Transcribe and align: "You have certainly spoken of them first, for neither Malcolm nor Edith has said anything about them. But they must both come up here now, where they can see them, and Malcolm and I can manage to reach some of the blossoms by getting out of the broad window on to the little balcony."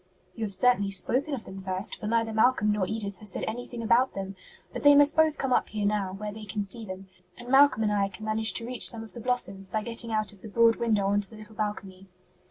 "You 0.33 0.45
have 0.45 0.53
certainly 0.55 0.89
spoken 0.89 1.35
of 1.35 1.45
them 1.45 1.61
first, 1.61 1.93
for 1.97 2.07
neither 2.07 2.33
Malcolm 2.33 2.71
nor 2.71 2.87
Edith 2.87 3.17
has 3.17 3.29
said 3.29 3.45
anything 3.47 3.83
about 3.83 4.15
them. 4.15 4.35
But 4.73 4.81
they 4.81 4.95
must 4.95 5.15
both 5.15 5.37
come 5.37 5.53
up 5.53 5.69
here 5.69 5.85
now, 5.85 6.13
where 6.13 6.31
they 6.31 6.43
can 6.43 6.63
see 6.63 6.83
them, 6.83 7.07
and 7.37 7.49
Malcolm 7.49 7.83
and 7.83 7.93
I 7.93 8.07
can 8.09 8.25
manage 8.25 8.53
to 8.55 8.65
reach 8.65 8.89
some 8.89 9.03
of 9.03 9.13
the 9.13 9.19
blossoms 9.19 9.69
by 9.69 9.83
getting 9.83 10.11
out 10.11 10.33
of 10.33 10.41
the 10.41 10.47
broad 10.47 10.77
window 10.77 11.05
on 11.05 11.21
to 11.21 11.29
the 11.29 11.35
little 11.35 11.53
balcony." 11.53 12.09